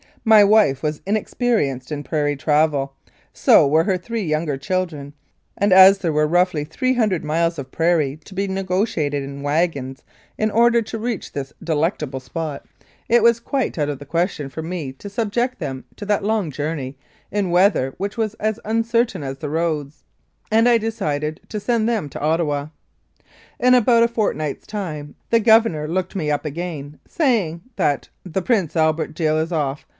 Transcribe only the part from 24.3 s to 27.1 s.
night's time the Governor looked me up again,